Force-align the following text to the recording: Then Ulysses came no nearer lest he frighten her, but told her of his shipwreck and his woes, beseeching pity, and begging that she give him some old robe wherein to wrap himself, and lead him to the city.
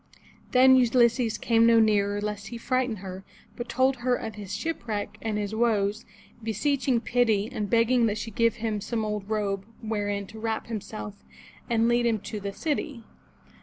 Then 0.49 0.75
Ulysses 0.77 1.37
came 1.37 1.67
no 1.67 1.79
nearer 1.79 2.19
lest 2.19 2.47
he 2.47 2.57
frighten 2.57 2.95
her, 3.05 3.23
but 3.55 3.69
told 3.69 3.97
her 3.97 4.15
of 4.15 4.33
his 4.33 4.55
shipwreck 4.55 5.19
and 5.21 5.37
his 5.37 5.53
woes, 5.53 6.05
beseeching 6.41 7.01
pity, 7.01 7.47
and 7.51 7.69
begging 7.69 8.07
that 8.07 8.17
she 8.17 8.31
give 8.31 8.55
him 8.55 8.81
some 8.81 9.05
old 9.05 9.29
robe 9.29 9.63
wherein 9.79 10.25
to 10.25 10.39
wrap 10.39 10.65
himself, 10.65 11.13
and 11.69 11.87
lead 11.87 12.07
him 12.07 12.17
to 12.21 12.39
the 12.39 12.51
city. 12.51 13.03